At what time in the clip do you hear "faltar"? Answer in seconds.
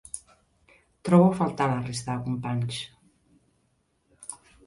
1.41-1.67